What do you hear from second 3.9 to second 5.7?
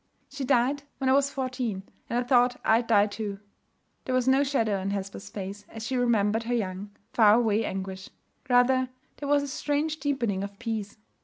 There was no shadow on Hesper's face